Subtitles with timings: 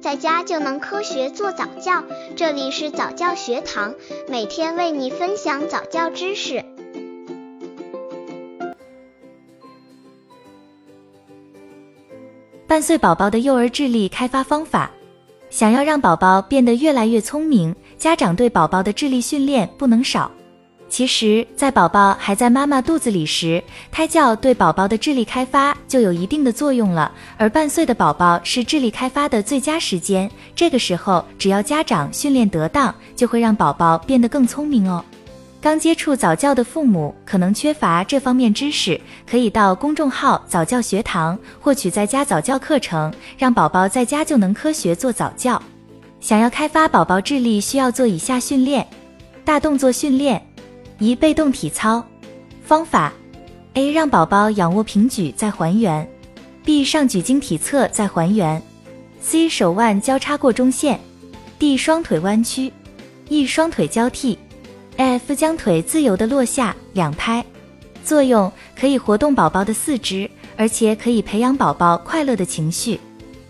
[0.00, 2.02] 在家就能科学做早教。
[2.34, 3.94] 这里是早教学堂，
[4.28, 6.64] 每天为你分享早教知识。
[12.66, 14.90] 半岁宝宝的幼儿智力开发方法，
[15.50, 20.30] 想要让宝宝变得越来越聪明，家长对宝宝的智力训练不能少。
[20.90, 23.62] 其实，在宝宝还在妈妈肚子里时，
[23.92, 27.12] 胎教对宝宝的智力开发就有一定的作用了。
[27.38, 35.02] 而半岁的宝宝是智力开发的最佳时间，这个时候只要家长训练得当，就会让宝宝变得更聪明哦。
[35.60, 39.00] 刚接触早教的父母可能缺乏这方面知识，
[39.30, 45.62] 可以到公众号早教学堂获取在家早教课程，让宝宝在家就能科学做早教。
[46.20, 48.84] 想要开发宝宝智力，需要做以下训练：
[49.44, 50.42] 大动作训练。
[51.00, 52.04] 一被动体操
[52.62, 53.10] 方法
[53.72, 56.06] ：A 让宝宝仰卧平举再还原
[56.64, 58.62] ；B 上举经体侧再还原
[59.22, 61.00] ；C 手腕交叉过中线
[61.58, 62.70] ；D 双腿弯曲
[63.30, 64.38] ；E 双腿交替
[64.98, 67.42] ；F 将腿自由的落下两拍。
[68.04, 73.00] 作用可以活动宝宝的四肢，而且可以培养宝宝快乐的情绪。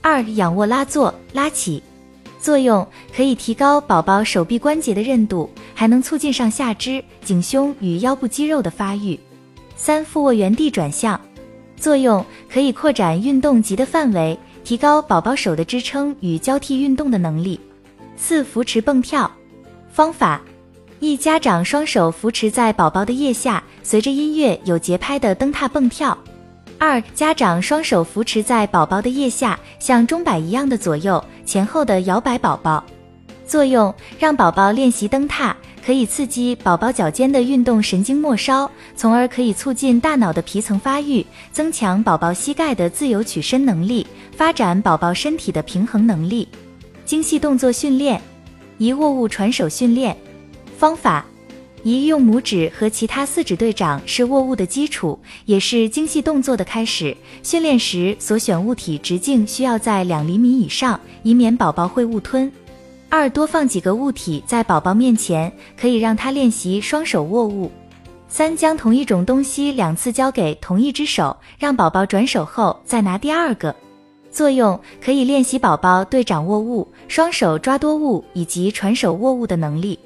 [0.00, 1.82] 二仰卧拉坐拉起。
[2.44, 9.18] 作用可以提高宝宝手臂关节的韧度，还能促进上下肢、颈胸与腰部肌肉的发育。
[9.76, 11.18] 三俯卧原地转向，
[11.74, 12.22] 作用
[12.52, 17.58] 可以扩展运动级的范围，提高宝宝手的支撑与交替运动的能力。
[18.14, 19.30] 四扶持蹦跳
[19.90, 20.42] 方法：
[21.00, 26.14] 一家长双手扶持在宝宝的腋下，随着音乐有节拍的蹬踏蹦跳。
[26.78, 32.84] 二家长双手扶持在宝宝的腋下，像钟摆一样的左右前后的摇摆宝宝。
[33.46, 46.48] 作用让宝宝练习蹬踏，可以刺激宝宝脚尖的运动神经末梢，从而可以促进大脑的皮层发育，增强宝宝膝盖的自由屈伸能力，发展宝宝身体的平衡能力。
[47.04, 48.20] 精细动作训练，
[48.78, 50.16] 一握物传手训练
[50.78, 51.24] 方法。
[51.84, 57.14] 一用拇指和其他四指对掌是握物的基础，也是精细动作的开始。
[57.42, 62.50] 训练时所选物体直径需要在两厘米以上，以免宝宝会误吞。
[63.10, 67.70] 二多放几个物体在宝宝面前，可以让他练习双手握物。
[68.28, 73.76] 三将同一种东西两次交给同一只手，让宝宝转手后再拿第二个。
[74.30, 79.98] 作用可以练习宝宝对掌握物、双手抓多物以及传手握物的能力。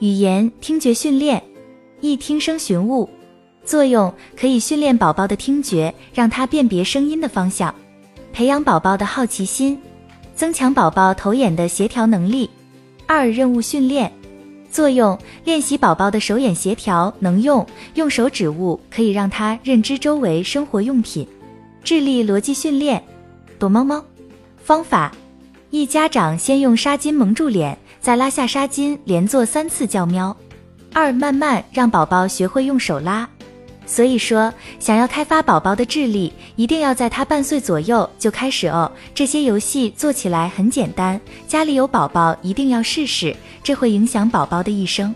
[0.00, 1.42] 语言听觉训练，
[2.00, 3.06] 一听声寻物，
[3.66, 7.74] 作用可以训练宝宝的听觉，让他辨别声音的方向，
[8.32, 9.78] 培养宝宝的好奇心，
[10.34, 12.48] 增强宝宝头眼的协调能力。
[13.04, 14.10] 二任务训练，
[14.70, 21.28] 作用练习宝宝的手眼协调能用，用手指物可以让他认知周围生活用品。
[21.84, 23.04] 智力逻辑训练，
[23.58, 24.02] 躲猫猫
[24.64, 25.12] 方法，
[25.68, 27.76] 一家长先用纱巾蒙住脸。
[28.00, 30.36] 再拉下纱巾，连做三次叫喵。
[30.92, 33.28] 二，慢慢让宝宝学会用手拉。
[33.86, 38.90] 所以说，想要开发宝宝的智力，一定要在他半岁左右就开始哦。
[39.14, 45.14] 这些游戏做起来很简单，家里有宝宝一定要试试，这会影响宝宝的一生。